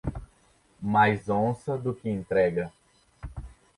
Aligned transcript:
Mais 0.81 1.29
onça 1.29 1.77
do 1.77 1.93
que 1.93 2.09
entrega. 2.09 2.73